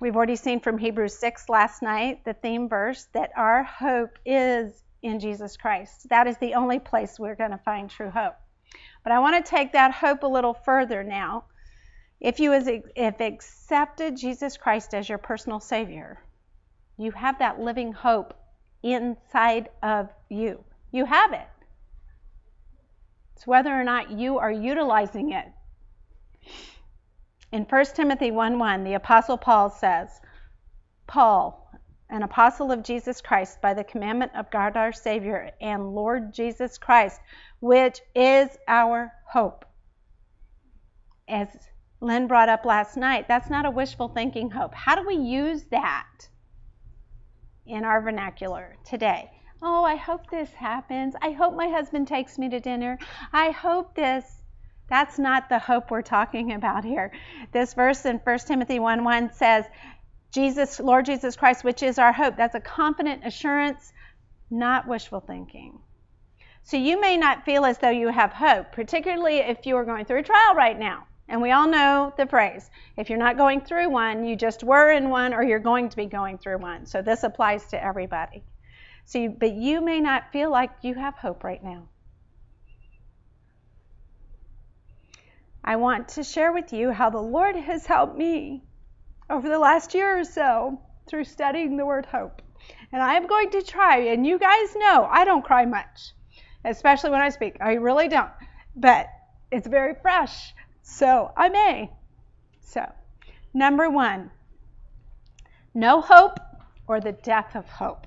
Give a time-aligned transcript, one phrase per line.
[0.00, 4.84] We've already seen from Hebrews 6 last night, the theme verse, that our hope is
[5.02, 6.08] in Jesus Christ.
[6.08, 8.36] That is the only place we're going to find true hope.
[9.02, 11.46] But I want to take that hope a little further now.
[12.20, 16.22] If you have accepted Jesus Christ as your personal Savior,
[16.96, 18.34] you have that living hope
[18.84, 20.62] inside of you.
[20.92, 21.48] You have it.
[23.34, 25.46] It's whether or not you are utilizing it.
[27.50, 30.20] In 1 Timothy 1 1, the Apostle Paul says,
[31.06, 31.72] Paul,
[32.10, 36.76] an apostle of Jesus Christ, by the commandment of God our Savior and Lord Jesus
[36.76, 37.20] Christ,
[37.60, 39.64] which is our hope.
[41.26, 41.48] As
[42.00, 44.74] Lynn brought up last night, that's not a wishful thinking hope.
[44.74, 46.28] How do we use that
[47.66, 49.30] in our vernacular today?
[49.62, 51.14] Oh, I hope this happens.
[51.20, 52.98] I hope my husband takes me to dinner.
[53.32, 54.37] I hope this.
[54.88, 57.12] That's not the hope we're talking about here.
[57.52, 59.66] This verse in 1 Timothy 1 1 says,
[60.30, 62.36] Jesus, Lord Jesus Christ, which is our hope.
[62.36, 63.92] That's a confident assurance,
[64.50, 65.78] not wishful thinking.
[66.62, 70.04] So you may not feel as though you have hope, particularly if you are going
[70.04, 71.06] through a trial right now.
[71.28, 74.90] And we all know the phrase if you're not going through one, you just were
[74.90, 76.86] in one or you're going to be going through one.
[76.86, 78.42] So this applies to everybody.
[79.04, 81.88] So, you, but you may not feel like you have hope right now.
[85.68, 88.64] I want to share with you how the Lord has helped me
[89.28, 92.40] over the last year or so through studying the word hope.
[92.90, 96.14] And I am going to try, and you guys know I don't cry much,
[96.64, 97.58] especially when I speak.
[97.60, 98.30] I really don't.
[98.74, 99.08] But
[99.50, 101.90] it's very fresh, so I may.
[102.60, 102.90] So,
[103.52, 104.30] number one,
[105.74, 106.40] no hope
[106.86, 108.06] or the death of hope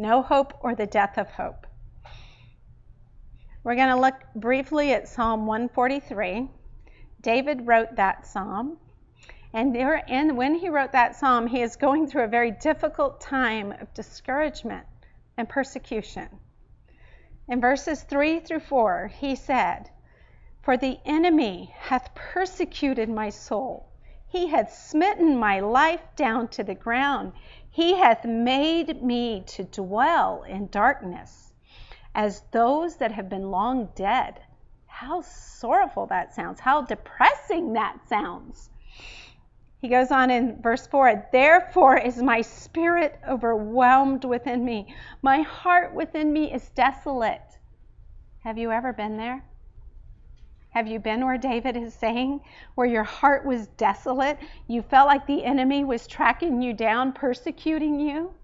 [0.00, 1.66] no hope or the death of hope.
[3.62, 6.48] We're going to look briefly at Psalm 143.
[7.20, 8.78] David wrote that psalm.
[9.52, 9.74] And,
[10.34, 14.86] when he wrote that psalm, he is going through a very difficult time of discouragement
[15.36, 16.28] and persecution.
[17.48, 19.90] In verses 3 through 4, he said,
[20.62, 23.90] For the enemy hath persecuted my soul.
[24.26, 27.34] He hath smitten my life down to the ground.
[27.68, 31.49] He hath made me to dwell in darkness
[32.14, 34.40] as those that have been long dead.
[34.86, 36.60] How sorrowful that sounds.
[36.60, 38.70] How depressing that sounds.
[39.80, 44.94] He goes on in verse 4 Therefore is my spirit overwhelmed within me.
[45.22, 47.58] My heart within me is desolate.
[48.40, 49.42] Have you ever been there?
[50.70, 52.42] Have you been where David is saying,
[52.74, 54.38] where your heart was desolate?
[54.68, 58.34] You felt like the enemy was tracking you down, persecuting you,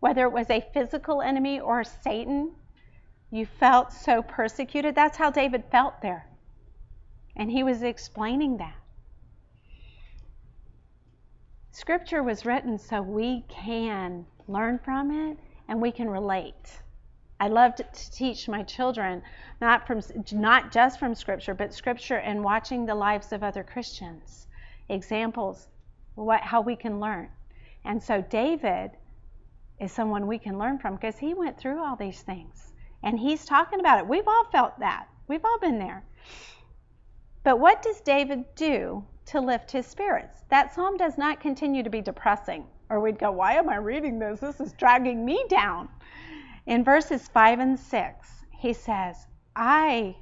[0.00, 2.52] whether it was a physical enemy or Satan?
[3.30, 4.94] You felt so persecuted.
[4.94, 6.26] That's how David felt there.
[7.34, 8.76] And he was explaining that.
[11.72, 15.38] Scripture was written so we can learn from it
[15.68, 16.80] and we can relate.
[17.38, 19.22] I love to teach my children
[19.60, 20.00] not from
[20.32, 24.46] not just from scripture, but scripture and watching the lives of other Christians.
[24.88, 25.68] Examples
[26.14, 27.28] what how we can learn.
[27.84, 28.92] And so David
[29.78, 32.72] is someone we can learn from because he went through all these things.
[33.06, 34.08] And he's talking about it.
[34.08, 35.06] We've all felt that.
[35.28, 36.02] We've all been there.
[37.44, 40.40] But what does David do to lift his spirits?
[40.48, 42.66] That psalm does not continue to be depressing.
[42.90, 44.40] Or we'd go, why am I reading this?
[44.40, 45.88] This is dragging me down.
[46.66, 50.16] In verses 5 and 6, he says, I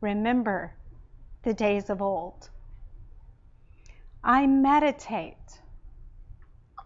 [0.00, 0.72] remember
[1.42, 2.48] the days of old.
[4.24, 5.60] I meditate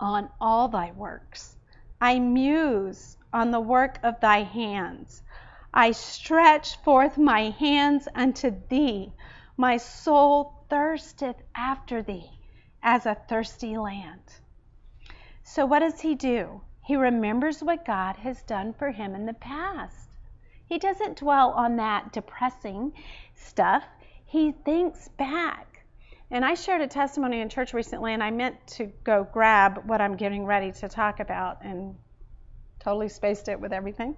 [0.00, 1.54] on all thy works.
[2.00, 5.22] I muse on the work of thy hands.
[5.74, 9.12] I stretch forth my hands unto thee.
[9.58, 12.30] My soul thirsteth after thee
[12.82, 14.22] as a thirsty land.
[15.42, 16.62] So, what does he do?
[16.82, 20.08] He remembers what God has done for him in the past.
[20.64, 22.94] He doesn't dwell on that depressing
[23.34, 23.84] stuff.
[24.24, 25.84] He thinks back.
[26.30, 30.00] And I shared a testimony in church recently, and I meant to go grab what
[30.00, 31.96] I'm getting ready to talk about and
[32.86, 34.16] totally spaced it with everything.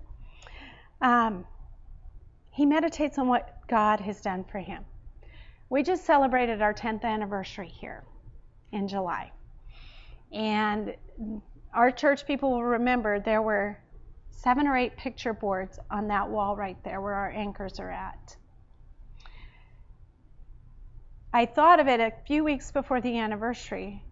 [1.00, 1.46] Um,
[2.50, 4.84] he meditates on what God has done for him.
[5.70, 8.04] We just celebrated our 10th anniversary here
[8.70, 9.32] in July.
[10.32, 10.94] And
[11.72, 13.78] our church people will remember there were
[14.28, 18.36] seven or eight picture boards on that wall right there where our anchors are at.
[21.32, 24.02] I thought of it a few weeks before the anniversary.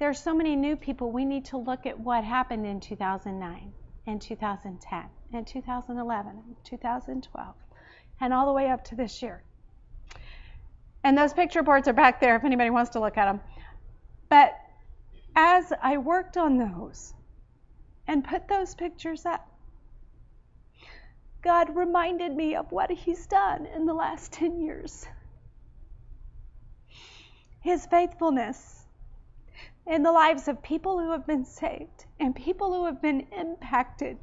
[0.00, 1.12] There are so many new people.
[1.12, 3.70] We need to look at what happened in 2009
[4.06, 5.04] and 2010
[5.34, 7.54] and 2011 and 2012
[8.22, 9.42] and all the way up to this year.
[11.04, 13.42] And those picture boards are back there if anybody wants to look at them.
[14.30, 14.58] But
[15.36, 17.12] as I worked on those
[18.06, 19.46] and put those pictures up,
[21.42, 25.06] God reminded me of what He's done in the last 10 years.
[27.60, 28.79] His faithfulness
[29.90, 34.16] in the lives of people who have been saved and people who have been impacted.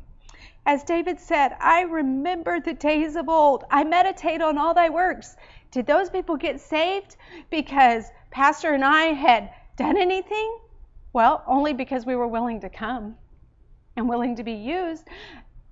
[0.65, 3.65] As David said, I remember the days of old.
[3.69, 5.35] I meditate on all thy works.
[5.71, 7.17] Did those people get saved
[7.49, 10.57] because Pastor and I had done anything?
[11.11, 13.15] Well, only because we were willing to come
[13.97, 15.05] and willing to be used.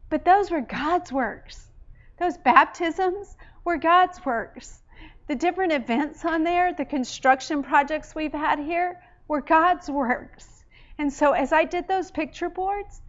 [0.09, 1.69] But those were God's works.
[2.19, 4.81] Those baptisms were God's works.
[5.27, 10.63] The different events on there, the construction projects we've had here, were God's works.
[10.97, 13.01] And so as I did those picture boards,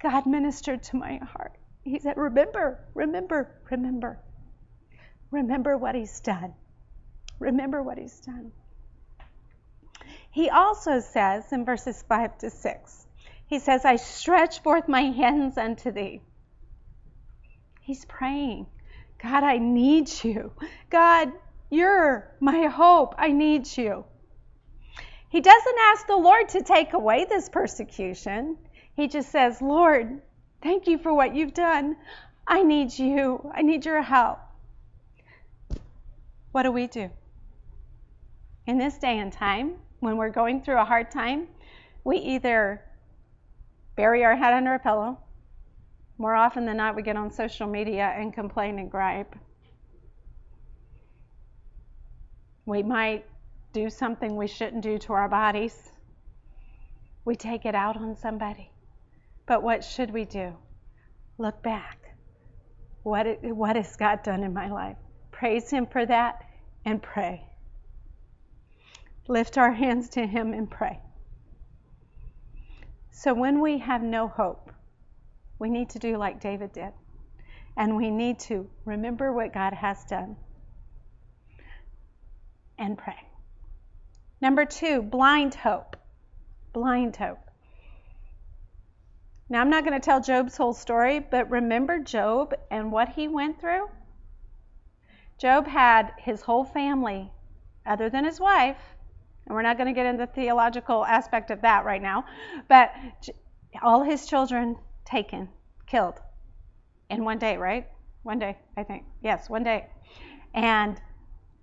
[0.00, 1.52] God ministered to my heart.
[1.82, 4.18] He said, Remember, remember, remember.
[5.30, 6.54] Remember what He's done.
[7.38, 8.52] Remember what He's done.
[10.30, 13.06] He also says in verses 5 to 6,
[13.46, 16.20] He says, I stretch forth my hands unto Thee.
[17.80, 18.66] He's praying,
[19.22, 20.52] God, I need you.
[20.90, 21.32] God,
[21.70, 23.14] you're my hope.
[23.18, 24.04] I need you.
[25.30, 28.56] He doesn't ask the Lord to take away this persecution.
[28.94, 30.20] He just says, Lord,
[30.62, 31.96] thank you for what you've done.
[32.46, 33.50] I need you.
[33.54, 34.38] I need your help.
[36.52, 37.10] What do we do?
[38.66, 41.48] In this day and time, when we're going through a hard time,
[42.04, 42.82] we either
[43.96, 45.18] bury our head under a pillow.
[46.16, 49.36] More often than not, we get on social media and complain and gripe.
[52.64, 53.24] We might
[53.72, 55.92] do something we shouldn't do to our bodies.
[57.24, 58.70] We take it out on somebody.
[59.46, 60.54] But what should we do?
[61.38, 61.98] Look back.
[63.02, 64.96] What, what has God done in my life?
[65.30, 66.44] Praise Him for that
[66.84, 67.44] and pray.
[69.28, 71.00] Lift our hands to Him and pray.
[73.10, 74.70] So when we have no hope,
[75.58, 76.92] we need to do like David did.
[77.76, 80.36] And we need to remember what God has done
[82.78, 83.27] and pray.
[84.40, 85.96] Number two, blind hope.
[86.72, 87.38] Blind hope.
[89.48, 93.28] Now, I'm not going to tell Job's whole story, but remember Job and what he
[93.28, 93.88] went through?
[95.38, 97.32] Job had his whole family,
[97.86, 98.76] other than his wife,
[99.46, 102.24] and we're not going to get into the theological aspect of that right now,
[102.68, 102.92] but
[103.82, 105.48] all his children taken,
[105.86, 106.20] killed
[107.08, 107.88] in one day, right?
[108.22, 109.04] One day, I think.
[109.22, 109.86] Yes, one day.
[110.52, 111.00] And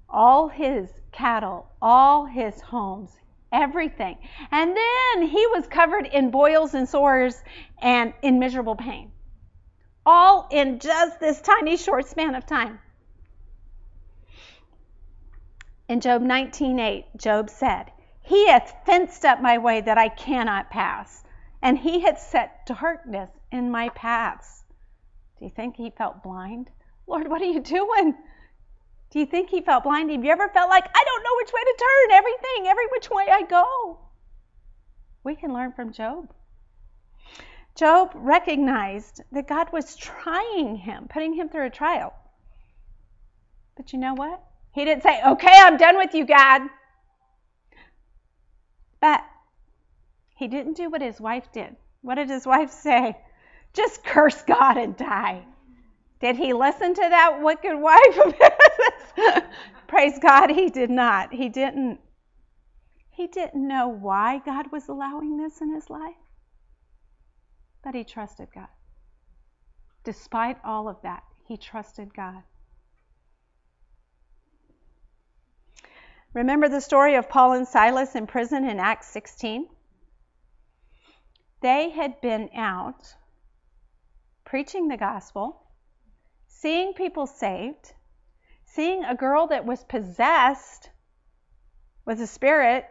[0.10, 3.18] all his cattle, all his homes,
[3.52, 4.18] everything.
[4.52, 7.44] And then he was covered in boils and sores
[7.80, 9.12] and in miserable pain.
[10.06, 12.80] All in just this tiny short span of time.
[15.88, 17.92] In Job 19:8, Job said,
[18.22, 21.24] "He hath fenced up my way that I cannot pass,
[21.62, 24.64] and he hath set darkness in my paths."
[25.38, 26.72] Do you think he felt blind?
[27.08, 28.16] Lord, what are you doing?
[29.16, 30.12] Do you think he felt blind?
[30.12, 32.18] Have you ever felt like, I don't know which way to turn?
[32.18, 33.98] Everything, every which way I go.
[35.24, 36.34] We can learn from Job.
[37.76, 42.14] Job recognized that God was trying him, putting him through a trial.
[43.78, 44.44] But you know what?
[44.74, 46.64] He didn't say, Okay, I'm done with you, God.
[49.00, 49.24] But
[50.36, 51.74] he didn't do what his wife did.
[52.02, 53.16] What did his wife say?
[53.72, 55.46] Just curse God and die.
[56.20, 58.50] Did he listen to that wicked wife of his?
[59.88, 61.34] Praise God, he did not.
[61.34, 62.00] He didn't.
[63.10, 66.16] He didn't know why God was allowing this in his life,
[67.84, 68.68] but he trusted God.
[70.04, 72.44] Despite all of that, he trusted God.
[76.34, 79.68] Remember the story of Paul and Silas in prison in Acts 16?
[81.62, 83.16] They had been out
[84.44, 85.66] preaching the gospel
[86.66, 87.94] seeing people saved,
[88.76, 90.90] seeing a girl that was possessed
[92.06, 92.86] with a spirit,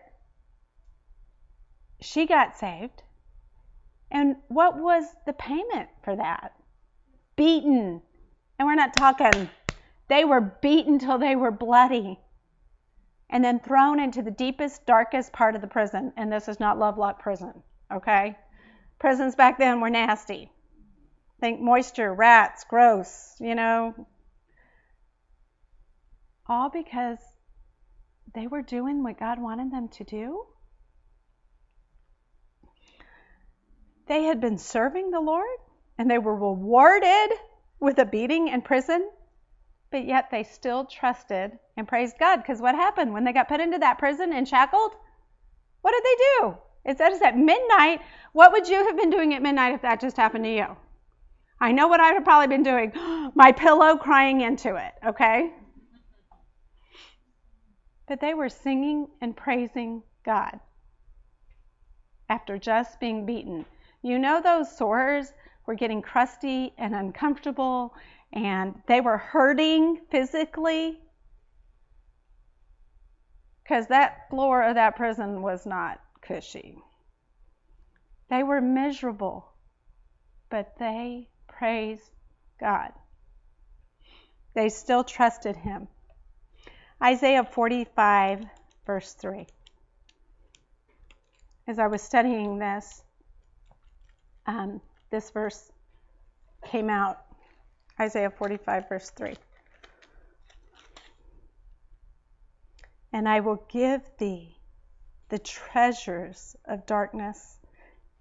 [2.00, 3.02] she got saved.
[4.10, 6.52] And what was the payment for that?
[7.36, 8.00] Beaten.
[8.58, 9.50] And we're not talking,
[10.08, 12.18] they were beaten till they were bloody
[13.28, 16.12] and then thrown into the deepest, darkest part of the prison.
[16.16, 17.62] And this is not Lovelock Prison,
[17.92, 18.36] okay?
[18.98, 20.50] Prisons back then were nasty.
[21.40, 24.06] Think moisture, rats, gross, you know.
[26.46, 27.18] All because
[28.34, 30.44] they were doing what God wanted them to do.
[34.06, 35.58] They had been serving the Lord
[35.96, 37.30] and they were rewarded
[37.80, 39.08] with a beating in prison,
[39.90, 42.36] but yet they still trusted and praised God.
[42.36, 44.92] Because what happened when they got put into that prison and shackled?
[45.80, 46.56] What did they do?
[46.84, 48.00] It says at midnight.
[48.32, 50.66] What would you have been doing at midnight if that just happened to you?
[51.60, 52.92] I know what I'd have probably been doing.
[53.34, 55.52] My pillow crying into it, okay?
[58.06, 60.60] But they were singing and praising God
[62.28, 63.64] after just being beaten.
[64.02, 65.32] You know, those sores
[65.66, 67.94] were getting crusty and uncomfortable,
[68.32, 71.00] and they were hurting physically
[73.62, 76.76] because that floor of that prison was not cushy.
[78.28, 79.52] They were miserable,
[80.50, 82.10] but they praised
[82.60, 82.92] God.
[84.54, 85.88] They still trusted Him.
[87.02, 88.46] Isaiah 45,
[88.86, 89.46] verse 3.
[91.66, 93.02] As I was studying this,
[94.46, 95.70] um, this verse
[96.64, 97.18] came out
[98.00, 99.34] Isaiah 45, verse 3.
[103.12, 104.56] And I will give thee
[105.28, 107.58] the treasures of darkness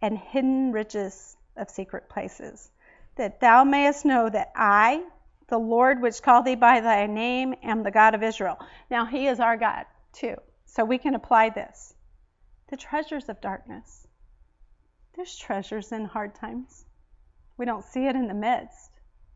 [0.01, 2.71] and hidden riches of secret places,
[3.15, 5.03] that thou mayest know that I,
[5.53, 8.57] the Lord which called thee by thy name, am the God of Israel.
[8.89, 10.33] Now, He is our God, too.
[10.65, 11.93] So we can apply this.
[12.69, 14.07] The treasures of darkness.
[15.15, 16.85] There's treasures in hard times.
[17.55, 18.89] We don't see it in the midst,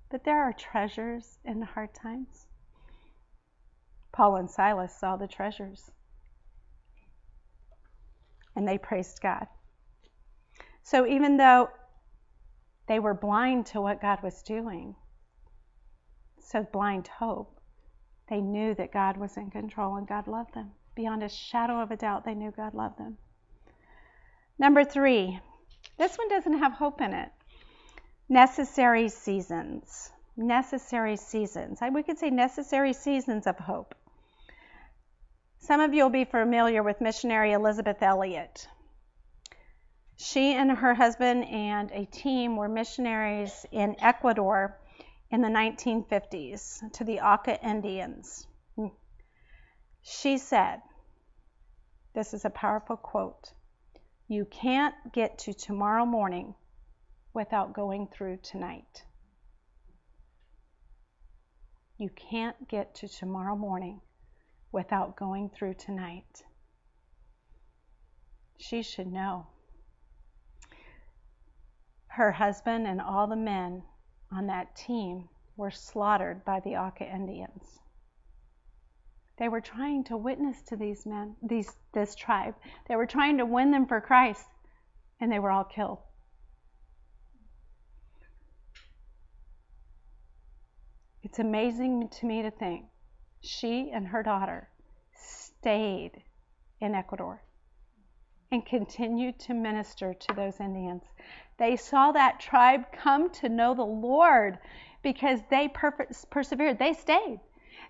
[0.09, 2.47] but there are treasures in hard times.
[4.11, 5.91] Paul and Silas saw the treasures
[8.55, 9.45] and they praised God.
[10.81, 11.69] So even though
[12.87, 14.95] they were blind to what God was doing,
[16.47, 17.59] so blind hope,
[18.29, 20.71] they knew that God was in control and God loved them.
[20.95, 23.17] Beyond a shadow of a doubt, they knew God loved them.
[24.57, 25.39] Number three,
[25.97, 27.29] this one doesn't have hope in it.
[28.29, 30.11] Necessary seasons.
[30.35, 31.79] Necessary seasons.
[31.93, 33.93] We could say necessary seasons of hope.
[35.59, 38.67] Some of you will be familiar with missionary Elisabeth Elliot.
[40.15, 44.77] She and her husband and a team were missionaries in Ecuador
[45.29, 48.47] in the 1950s to the Auca Indians.
[50.01, 50.81] She said,
[52.13, 53.51] This is a powerful quote
[54.27, 56.55] You can't get to tomorrow morning
[57.33, 59.03] without going through tonight.
[61.97, 64.01] You can't get to tomorrow morning
[64.71, 66.43] without going through tonight.
[68.57, 69.47] She should know.
[72.07, 73.83] Her husband and all the men
[74.31, 77.79] on that team were slaughtered by the Auca Indians.
[79.37, 82.55] They were trying to witness to these men, these, this tribe.
[82.87, 84.45] They were trying to win them for Christ,
[85.19, 85.99] and they were all killed.
[91.23, 92.85] It's amazing to me to think
[93.41, 94.69] she and her daughter
[95.13, 96.23] stayed
[96.79, 97.41] in Ecuador
[98.51, 101.03] and continued to minister to those Indians.
[101.57, 104.57] They saw that tribe come to know the Lord
[105.03, 106.79] because they per- persevered.
[106.79, 107.39] They stayed.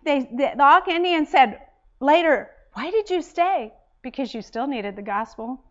[0.04, 1.60] They, the, the Auca Indians said
[2.00, 3.74] later, Why did you stay?
[4.02, 5.64] Because you still needed the gospel,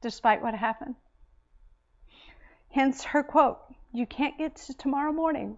[0.00, 0.96] despite what happened.
[2.70, 3.58] Hence her quote
[3.92, 5.56] You can't get to tomorrow morning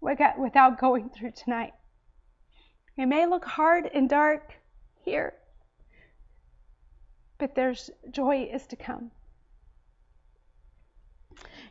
[0.00, 1.72] without going through tonight.
[2.96, 4.54] It may look hard and dark
[5.04, 5.34] here,
[7.38, 9.10] but there's joy is to come.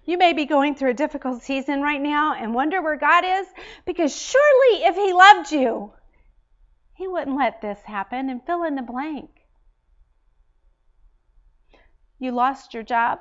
[0.06, 3.48] You may be going through a difficult season right now and wonder where God is
[3.86, 5.92] because surely if He loved you,
[6.94, 9.30] He wouldn't let this happen and fill in the blank.
[12.20, 13.20] You lost your job.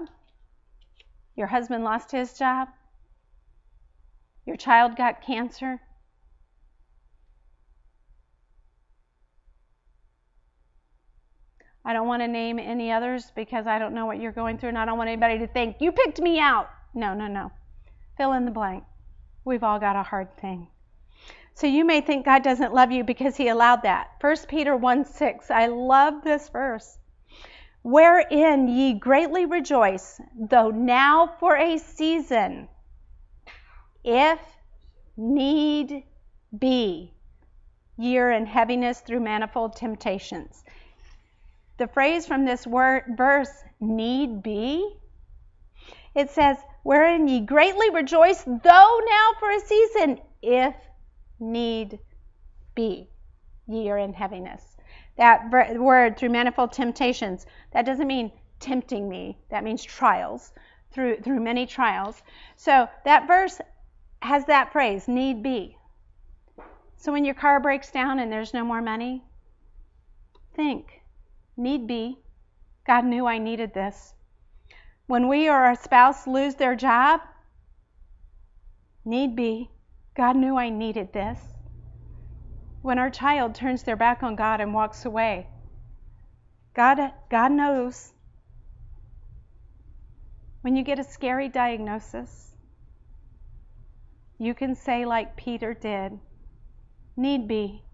[1.36, 2.68] Your husband lost his job.
[4.46, 5.80] Your child got cancer.
[11.86, 14.70] I don't want to name any others because I don't know what you're going through
[14.70, 16.68] and I don't want anybody to think, you picked me out.
[16.94, 17.52] No, no, no.
[18.16, 18.82] Fill in the blank.
[19.44, 20.66] We've all got a hard thing.
[21.54, 24.08] So you may think God doesn't love you because he allowed that.
[24.20, 25.48] 1 Peter 1 6.
[25.48, 26.98] I love this verse.
[27.82, 32.66] Wherein ye greatly rejoice, though now for a season,
[34.02, 34.40] if
[35.16, 36.02] need
[36.58, 37.14] be,
[37.96, 40.64] ye are in heaviness through manifold temptations
[41.78, 44.96] the phrase from this word, verse, need be,
[46.14, 50.74] it says, wherein ye greatly rejoice, though now for a season, if
[51.38, 51.98] need
[52.74, 53.08] be,
[53.66, 54.62] ye are in heaviness.
[55.16, 60.52] That word, through manifold temptations, that doesn't mean tempting me, that means trials,
[60.92, 62.22] through, through many trials.
[62.56, 63.60] So that verse
[64.22, 65.76] has that phrase, need be.
[66.96, 69.22] So when your car breaks down and there's no more money,
[70.54, 71.02] think,
[71.56, 72.18] need be,
[72.86, 74.14] God knew I needed this.
[75.06, 77.20] When we or our spouse lose their job,
[79.04, 79.70] need be,
[80.16, 81.38] God knew I needed this.
[82.82, 85.48] When our child turns their back on God and walks away,
[86.74, 88.12] God, God knows.
[90.60, 92.56] When you get a scary diagnosis,
[94.38, 96.18] you can say, like Peter did,
[97.16, 97.85] need be.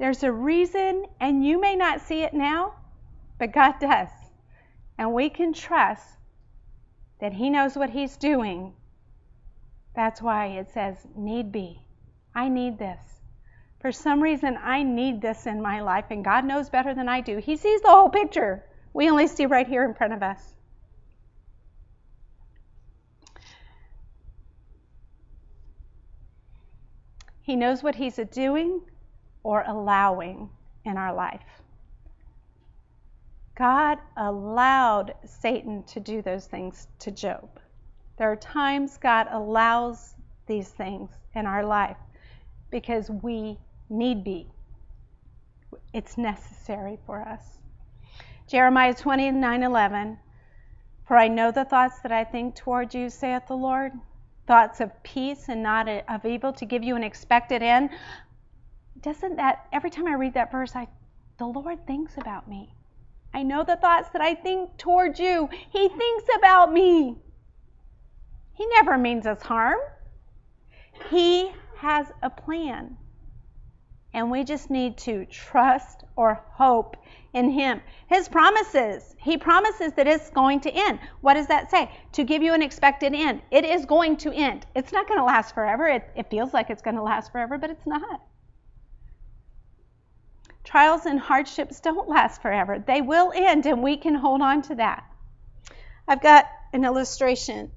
[0.00, 2.72] There's a reason, and you may not see it now,
[3.38, 4.08] but God does.
[4.96, 6.16] And we can trust
[7.20, 8.72] that He knows what He's doing.
[9.94, 11.82] That's why it says, need be.
[12.34, 12.98] I need this.
[13.80, 17.20] For some reason, I need this in my life, and God knows better than I
[17.20, 17.36] do.
[17.36, 18.64] He sees the whole picture.
[18.94, 20.40] We only see right here in front of us.
[27.42, 28.80] He knows what He's doing
[29.42, 30.48] or allowing
[30.84, 31.62] in our life.
[33.56, 37.60] God allowed Satan to do those things to Job.
[38.16, 40.14] There are times God allows
[40.46, 41.96] these things in our life
[42.70, 44.46] because we need be.
[45.92, 47.58] It's necessary for us.
[48.46, 50.18] Jeremiah 29 11.
[51.06, 53.92] For I know the thoughts that I think toward you, saith the Lord,
[54.46, 57.90] thoughts of peace and not of evil, to give you an expected end.
[59.02, 60.88] Doesn't that, every time I read that verse, I,
[61.38, 62.74] the Lord thinks about me.
[63.32, 65.48] I know the thoughts that I think toward you.
[65.70, 67.16] He thinks about me.
[68.54, 69.78] He never means us harm.
[71.08, 72.96] He has a plan.
[74.12, 76.96] And we just need to trust or hope
[77.32, 77.80] in Him.
[78.08, 80.98] His promises, He promises that it's going to end.
[81.20, 81.90] What does that say?
[82.12, 83.40] To give you an expected end.
[83.50, 84.66] It is going to end.
[84.74, 85.86] It's not going to last forever.
[85.86, 88.20] It, it feels like it's going to last forever, but it's not.
[90.64, 92.78] Trials and hardships don't last forever.
[92.78, 95.04] They will end, and we can hold on to that.
[96.06, 97.70] I've got an illustration.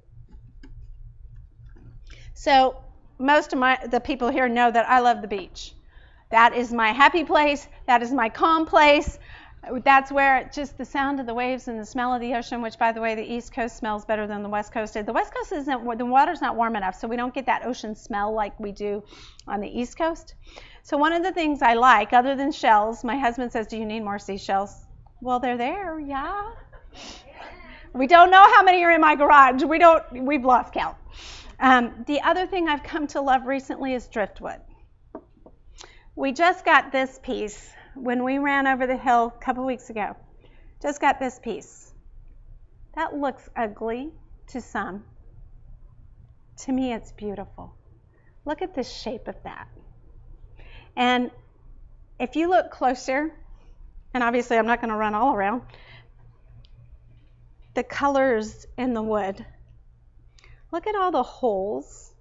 [2.34, 2.76] So,
[3.17, 5.74] most of my the people here know that I love the beach.
[6.30, 7.67] That is my happy place.
[7.86, 9.19] That is my calm place.
[9.84, 12.78] That's where just the sound of the waves and the smell of the ocean, which
[12.78, 15.06] by the way, the East Coast smells better than the West Coast did.
[15.06, 17.95] The West Coast isn't the water's not warm enough, so we don't get that ocean
[17.95, 19.04] smell like we do
[19.47, 20.36] on the East Coast.
[20.82, 23.86] So one of the things I like, other than shells, my husband says, "Do you
[23.86, 24.86] need more seashells?"
[25.21, 26.52] Well, they're there, yeah.
[27.93, 29.63] We don't know how many are in my garage.
[29.63, 30.26] We don't.
[30.26, 30.97] We've lost count.
[31.60, 34.60] Um, the other thing I've come to love recently is driftwood.
[36.15, 40.15] We just got this piece when we ran over the hill a couple weeks ago.
[40.82, 41.93] Just got this piece.
[42.95, 44.12] That looks ugly
[44.47, 45.03] to some.
[46.65, 47.73] To me, it's beautiful.
[48.45, 49.67] Look at the shape of that.
[50.95, 51.32] And
[52.19, 53.34] if you look closer,
[54.13, 55.63] and obviously I'm not going to run all around,
[57.73, 59.43] the colors in the wood.
[60.71, 62.13] Look at all the holes,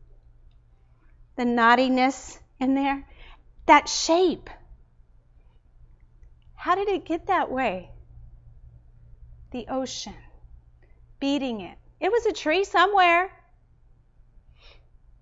[1.37, 3.07] the knottiness in there,
[3.67, 4.49] that shape.
[6.63, 7.91] How did it get that way?
[9.51, 10.15] The ocean
[11.19, 11.77] beating it.
[11.99, 13.33] It was a tree somewhere.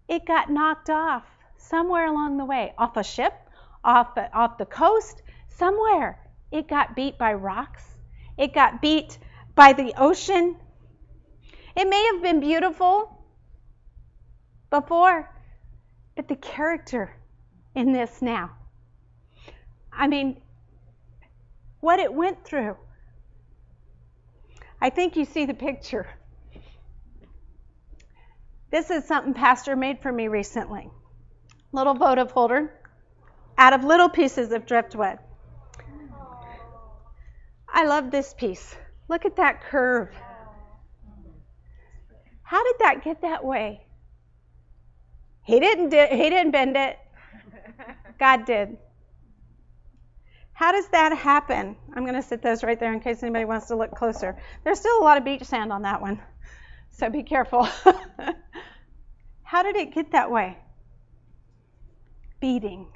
[0.07, 1.25] It got knocked off
[1.57, 3.33] somewhere along the way, off a ship,
[3.83, 6.19] off, off the coast, somewhere.
[6.53, 7.85] It got beat by rocks.
[8.37, 9.19] It got beat
[9.55, 10.57] by the ocean.
[11.75, 13.19] It may have been beautiful
[14.69, 15.35] before,
[16.17, 17.17] but the character
[17.75, 18.51] in this now.
[19.91, 20.37] I mean,
[21.81, 22.77] what it went through.
[24.81, 26.07] I think you see the picture.
[28.71, 30.91] This is something Pastor made for me recently
[31.73, 32.73] little votive holder
[33.57, 35.19] out of little pieces of driftwood.
[37.69, 38.75] I love this piece.
[39.09, 40.09] Look at that curve.
[42.43, 43.87] How did that get that way?
[45.45, 46.99] He didn't di- he didn't bend it.
[48.19, 48.77] God did.
[50.61, 51.75] How does that happen?
[51.95, 54.37] I'm going to sit those right there in case anybody wants to look closer.
[54.63, 56.21] There's still a lot of beach sand on that one.
[56.93, 57.65] So be careful.
[59.43, 60.59] How did it get that way?
[62.41, 62.89] beating,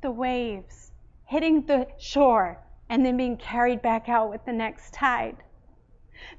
[0.00, 0.92] the waves
[1.26, 5.36] hitting the shore, and then being carried back out with the next tide.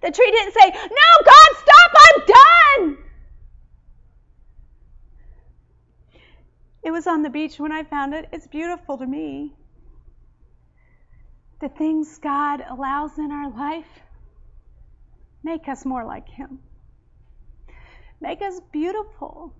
[0.02, 2.98] The tree didn't say, No, God, stop, I'm done.
[6.82, 8.28] It was on the beach when I found it.
[8.32, 9.54] It's beautiful to me.
[11.60, 14.00] The things God allows in our life
[15.44, 16.60] make us more like Him,
[18.22, 19.54] make us beautiful.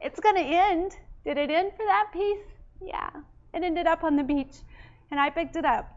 [0.00, 0.96] It's going to end.
[1.24, 2.44] Did it end for that piece?
[2.84, 3.10] Yeah.
[3.54, 4.56] It ended up on the beach,
[5.10, 5.96] and I picked it up.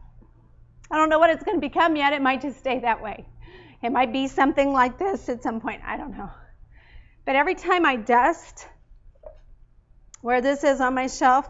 [0.90, 2.12] I don't know what it's going to become yet.
[2.12, 3.26] It might just stay that way.
[3.82, 5.82] It might be something like this at some point.
[5.84, 6.30] I don't know.
[7.24, 8.68] But every time I dust
[10.26, 11.48] where this is on my shelf,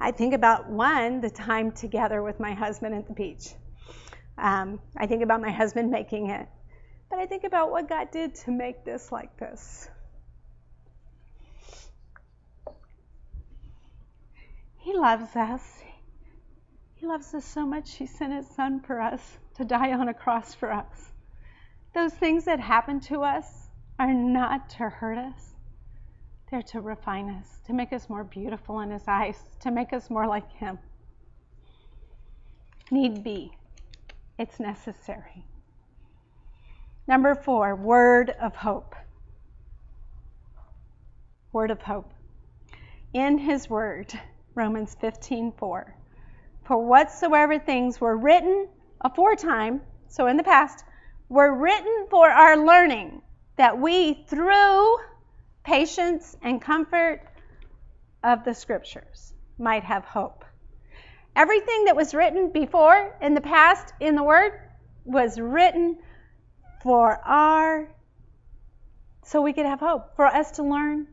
[0.00, 3.52] I think about one, the time together with my husband at the beach.
[4.38, 6.48] Um, I think about my husband making it.
[7.10, 9.90] But I think about what God did to make this like this.
[14.78, 15.82] He loves us.
[16.94, 19.20] He loves us so much, He sent His Son for us
[19.56, 21.12] to die on a cross for us.
[21.92, 23.44] Those things that happen to us
[23.98, 25.52] are not to hurt us,
[26.50, 30.10] they're to refine us, to make us more beautiful in His eyes, to make us
[30.10, 30.78] more like Him.
[32.90, 33.52] Need be,
[34.38, 35.44] it's necessary.
[37.08, 38.94] Number four, word of hope.
[41.52, 42.12] Word of hope.
[43.12, 44.12] In His Word,
[44.54, 45.94] Romans 15 4.
[46.64, 48.68] For whatsoever things were written
[49.00, 50.84] aforetime, so in the past,
[51.28, 53.22] were written for our learning,
[53.56, 54.96] that we, through
[55.66, 57.20] patience and comfort
[58.22, 60.44] of the Scriptures, might have hope.
[61.34, 64.52] Everything that was written before in the past in the Word
[65.04, 65.98] was written
[66.82, 67.88] for our,
[69.24, 71.08] so we could have hope, for us to learn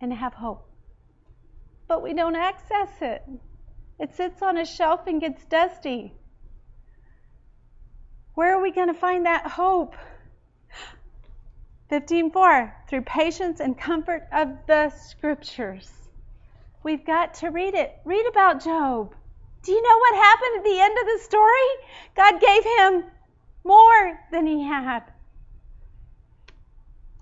[0.00, 0.70] and have hope.
[1.88, 3.22] But we don't access it.
[3.98, 6.12] It sits on a shelf and gets dusty.
[8.34, 9.96] Where are we going to find that hope?
[11.90, 15.90] 15:4 through patience and comfort of the scriptures.
[16.82, 17.96] We've got to read it.
[18.04, 19.14] Read about Job.
[19.62, 21.68] Do you know what happened at the end of the story?
[22.14, 23.04] God gave him
[23.64, 25.02] more than he had.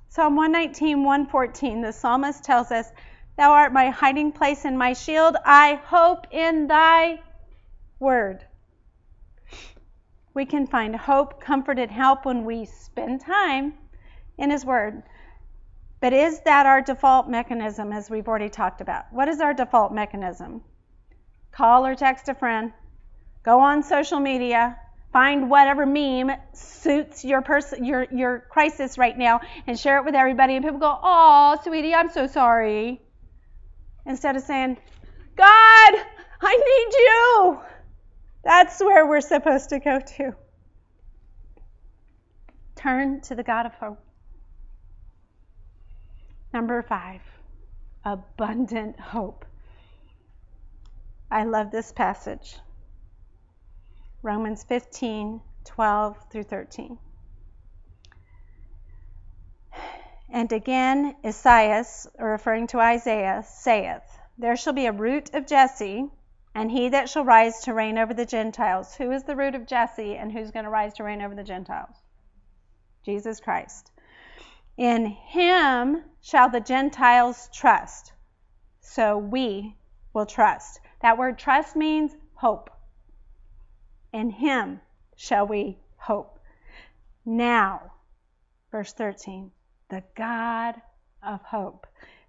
[0.09, 2.93] Psalm 119, 114, the psalmist tells us,
[3.37, 5.37] Thou art my hiding place and my shield.
[5.45, 7.21] I hope in thy
[7.99, 8.45] word.
[10.33, 13.75] We can find hope, comfort, and help when we spend time
[14.39, 15.03] in his word.
[16.01, 19.13] But is that our default mechanism, as we've already talked about?
[19.13, 20.63] What is our default mechanism?
[21.53, 22.73] Call or text a friend,
[23.43, 24.77] go on social media,
[25.13, 30.17] find whatever meme suits your person your your crisis right now and share it with
[30.17, 33.01] everybody and people go oh sweetie i'm so sorry
[34.07, 34.77] instead of saying,
[35.37, 35.95] God,
[36.41, 37.61] I need you.
[38.45, 40.35] That's where we're supposed to go to.
[42.77, 44.01] Turn to the God of hope.
[46.55, 47.21] Number five,
[48.05, 49.45] abundant hope.
[51.29, 52.59] I love this passage.
[54.23, 56.97] Romans 15, 12 through 13.
[60.31, 66.09] And again, Esaias, referring to Isaiah, saith, There shall be a root of Jesse,
[66.55, 68.95] and he that shall rise to reign over the Gentiles.
[68.95, 71.43] Who is the root of Jesse, and who's going to rise to reign over the
[71.43, 71.97] Gentiles?
[73.05, 73.91] Jesus Christ.
[74.77, 78.13] In him shall the Gentiles trust.
[78.81, 79.77] So we
[80.13, 80.81] will trust.
[81.01, 82.71] That word trust means hope.
[84.13, 84.81] In him
[85.17, 86.39] shall we hope.
[87.25, 87.93] Now,
[88.71, 89.51] verse 13
[89.91, 90.81] the God
[91.23, 91.87] of hope.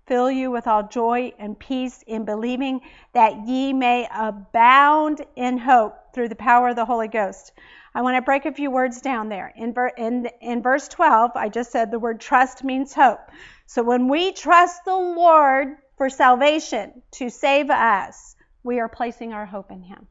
[0.08, 2.82] Fill you with all joy and peace in believing
[3.14, 7.54] that ye may abound in hope through the power of the Holy Ghost.
[7.96, 9.54] I want to break a few words down there.
[9.56, 13.22] In, ver- in, in verse 12, I just said the word trust means hope.
[13.68, 19.46] So when we trust the Lord for salvation to save us, we are placing our
[19.46, 20.08] hope in Him.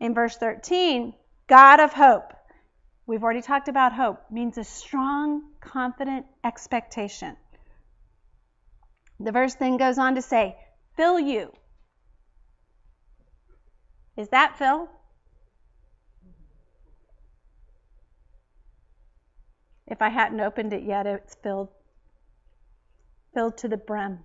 [0.00, 1.12] In verse 13,
[1.46, 2.32] God of hope
[3.06, 7.36] we've already talked about hope, means a strong, confident expectation.
[9.20, 10.56] The verse then goes on to say,
[10.96, 11.52] fill you.
[14.16, 14.88] Is that fill?
[19.86, 21.68] If I hadn't opened it yet, it's filled.
[23.34, 24.20] Filled to the brim.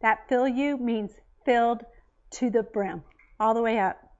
[0.00, 1.12] That fill you means
[1.44, 1.84] filled
[2.32, 3.02] to the brim,
[3.38, 4.12] all the way up.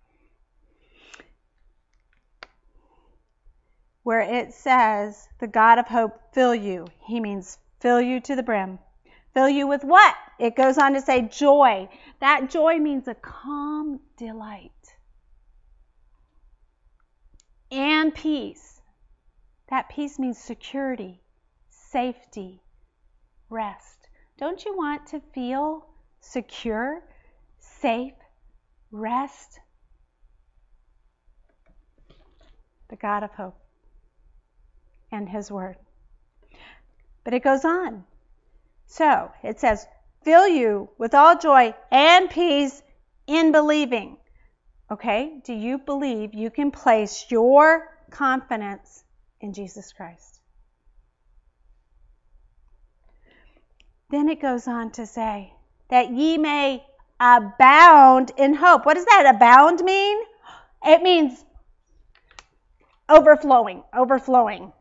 [4.02, 6.86] where it says, the God of hope fill you.
[7.06, 8.78] He means fill you to the brim.
[9.34, 10.14] Fill you with what?
[10.38, 11.88] It goes on to say joy.
[12.20, 14.70] That joy means a calm delight.
[17.70, 18.71] And peace.
[19.72, 21.18] That peace means security,
[21.70, 22.60] safety,
[23.48, 24.06] rest.
[24.36, 25.86] Don't you want to feel
[26.20, 27.02] secure,
[27.58, 28.12] safe,
[28.90, 29.60] rest?
[32.90, 33.56] The God of hope
[35.10, 35.76] and His Word.
[37.24, 38.04] But it goes on.
[38.88, 39.86] So it says,
[40.22, 42.82] fill you with all joy and peace
[43.26, 44.18] in believing.
[44.90, 45.40] Okay?
[45.46, 49.04] Do you believe you can place your confidence
[49.42, 50.40] in Jesus Christ?
[54.10, 55.52] Then it goes on to say,
[55.90, 56.84] that ye may
[57.20, 58.86] abound in hope.
[58.86, 60.18] What does that abound mean?
[60.84, 61.44] It means
[63.08, 64.72] overflowing, overflowing,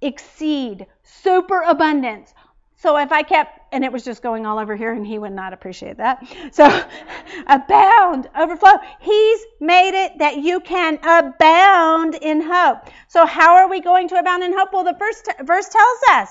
[0.00, 2.34] exceed, superabundance.
[2.76, 5.32] So if I kept, and it was just going all over here, and he would
[5.32, 6.22] not appreciate that.
[6.52, 6.64] So
[7.46, 8.78] abound, overflow.
[9.00, 12.88] He's made it that you can abound in hope.
[13.08, 14.72] So how are we going to abound in hope?
[14.72, 16.30] Well, the first t- verse tells us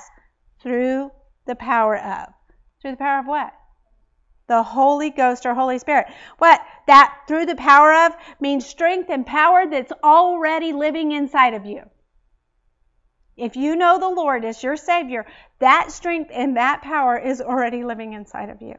[0.62, 1.12] through
[1.48, 2.30] the power of.
[2.82, 3.52] Through the power of what?
[4.48, 6.08] The Holy Ghost or Holy Spirit.
[6.38, 6.62] What?
[6.88, 11.82] That through the power of means strength and power that's already living inside of you.
[13.38, 15.26] If you know the Lord as your Savior,
[15.60, 18.76] that strength and that power is already living inside of you.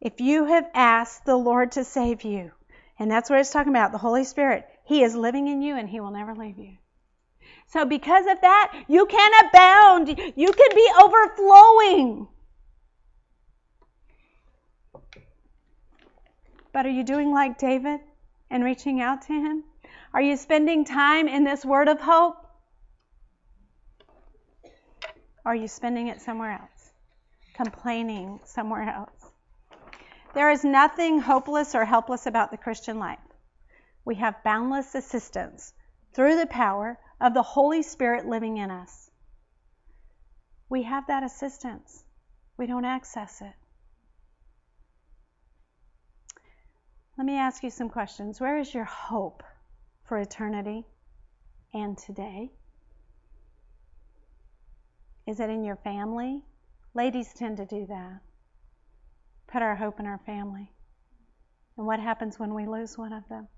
[0.00, 2.52] If you have asked the Lord to save you,
[2.98, 5.88] and that's what it's talking about, the Holy Spirit, He is living in you and
[5.88, 6.76] He will never leave you.
[7.68, 10.08] So, because of that, you can abound.
[10.36, 12.28] You can be overflowing.
[16.72, 18.00] But are you doing like David
[18.50, 19.64] and reaching out to him?
[20.12, 22.43] Are you spending time in this word of hope?
[25.44, 26.92] Are you spending it somewhere else?
[27.54, 29.30] Complaining somewhere else?
[30.34, 33.18] There is nothing hopeless or helpless about the Christian life.
[34.04, 35.72] We have boundless assistance
[36.12, 39.10] through the power of the Holy Spirit living in us.
[40.68, 42.04] We have that assistance.
[42.56, 43.52] We don't access it.
[47.16, 48.40] Let me ask you some questions.
[48.40, 49.44] Where is your hope
[50.04, 50.84] for eternity
[51.72, 52.50] and today?
[55.26, 56.42] Is it in your family?
[56.94, 58.20] Ladies tend to do that.
[59.46, 60.70] Put our hope in our family.
[61.76, 63.48] And what happens when we lose one of them?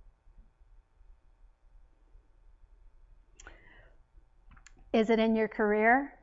[4.92, 6.14] Is it in your career?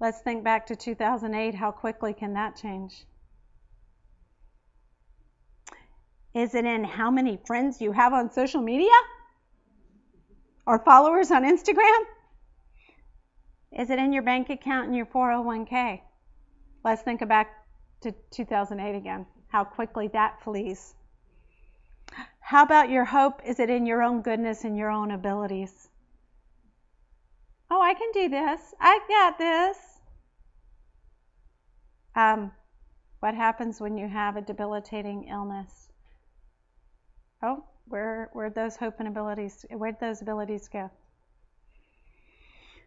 [0.00, 1.54] Let's think back to 2008.
[1.54, 3.04] How quickly can that change?
[6.34, 8.90] Is it in how many friends you have on social media?
[10.66, 12.04] Or followers on Instagram?
[13.76, 16.00] Is it in your bank account and your 401k?
[16.84, 17.50] Let's think back
[18.02, 20.94] to 2008 again, how quickly that flees.
[22.40, 23.40] How about your hope?
[23.46, 25.88] Is it in your own goodness and your own abilities?
[27.70, 28.74] Oh, I can do this.
[28.78, 29.78] I got this.
[32.14, 32.52] Um,
[33.20, 35.88] what happens when you have a debilitating illness?
[37.42, 40.90] Oh, where where those hope and abilities where'd those abilities go?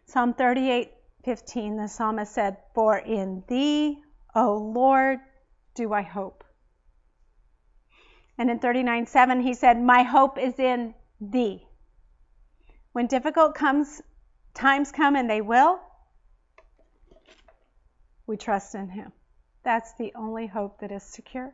[0.06, 0.92] Psalm 38,
[1.24, 3.98] 15, the psalmist said, For in thee,
[4.34, 5.18] O Lord,
[5.74, 6.44] do I hope.
[8.38, 11.66] And in 39, 7, he said, My hope is in thee.
[12.92, 14.00] When difficult comes
[14.54, 15.80] times come and they will,
[18.26, 19.12] we trust in Him.
[19.64, 21.52] That's the only hope that is secure.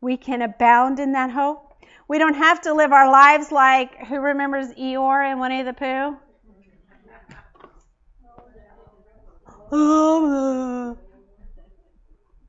[0.00, 1.74] We can abound in that hope.
[2.08, 6.16] We don't have to live our lives like who remembers Eeyore and Winnie the Pooh?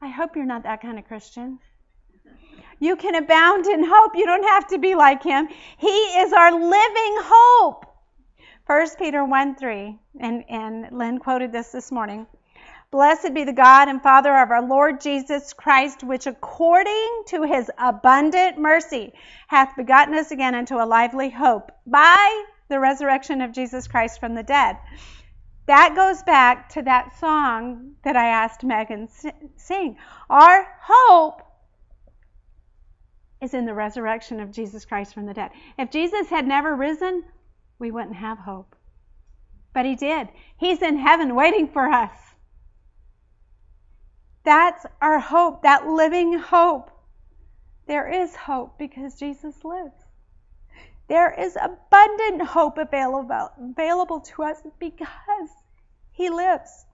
[0.02, 1.60] I hope you're not that kind of Christian.
[2.80, 4.16] You can abound in hope.
[4.16, 5.48] You don't have to be like him.
[5.78, 7.86] He is our living hope.
[8.68, 12.26] 1 Peter 1 3, and, and Lynn quoted this this morning.
[12.92, 17.70] Blessed be the God and Father of our Lord Jesus Christ, which according to his
[17.78, 19.14] abundant mercy
[19.48, 24.34] hath begotten us again unto a lively hope by the resurrection of Jesus Christ from
[24.34, 24.78] the dead.
[25.68, 29.10] That goes back to that song that I asked Megan
[29.56, 29.98] sing.
[30.30, 31.42] Our hope
[33.42, 35.52] is in the resurrection of Jesus Christ from the dead.
[35.78, 37.24] If Jesus had never risen,
[37.80, 38.76] we wouldn't have hope.
[39.74, 40.30] But he did.
[40.58, 42.18] He's in heaven waiting for us.
[44.44, 46.92] That's our hope, that living hope.
[47.88, 50.05] There is hope because Jesus lives.
[51.08, 55.50] There is abundant hope available, available to us because
[56.12, 56.86] he lives.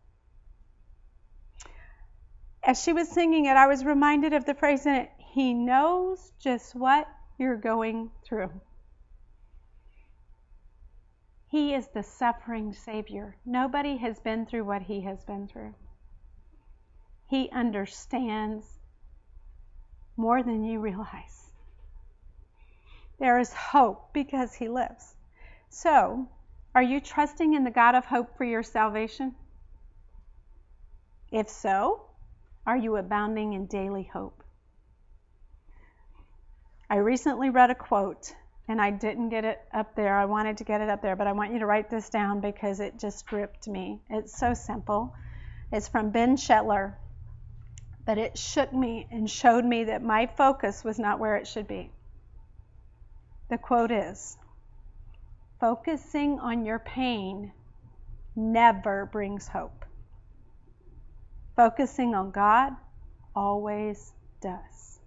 [2.63, 6.33] As she was singing it, I was reminded of the phrase in it He knows
[6.39, 8.51] just what you're going through.
[11.47, 13.35] He is the suffering Savior.
[13.45, 15.73] Nobody has been through what He has been through.
[17.27, 18.65] He understands
[20.17, 21.50] more than you realize.
[23.21, 25.15] There is hope because He lives.
[25.69, 26.27] So,
[26.73, 29.35] are you trusting in the God of hope for your salvation?
[31.31, 32.01] If so,
[32.65, 34.43] are you abounding in daily hope?
[36.89, 38.33] I recently read a quote
[38.67, 40.17] and I didn't get it up there.
[40.17, 42.39] I wanted to get it up there, but I want you to write this down
[42.39, 44.01] because it just gripped me.
[44.09, 45.13] It's so simple.
[45.71, 46.95] It's from Ben Shetler,
[48.03, 51.67] but it shook me and showed me that my focus was not where it should
[51.67, 51.91] be.
[53.51, 54.37] The quote is
[55.59, 57.51] Focusing on your pain
[58.33, 59.83] never brings hope.
[61.57, 62.71] Focusing on God
[63.35, 65.01] always does.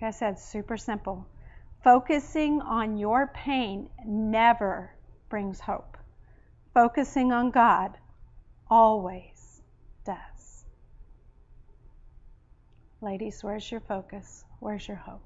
[0.00, 1.26] Like I said, super simple.
[1.82, 4.92] Focusing on your pain never
[5.28, 5.96] brings hope.
[6.72, 7.98] Focusing on God
[8.70, 9.60] always
[10.04, 10.66] does.
[13.00, 14.44] Ladies, where's your focus?
[14.60, 15.25] Where's your hope?